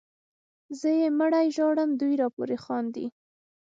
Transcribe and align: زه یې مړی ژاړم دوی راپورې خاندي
زه 0.79 0.89
یې 0.99 1.07
مړی 1.19 1.47
ژاړم 1.55 1.89
دوی 2.01 2.13
راپورې 2.21 2.57
خاندي 2.63 3.07